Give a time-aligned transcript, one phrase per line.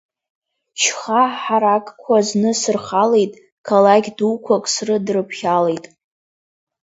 [0.81, 3.33] Шьха ҳаракқәак зны сырхалеит,
[3.65, 5.85] қалақь дуқәак срыдрыԥхьалеит…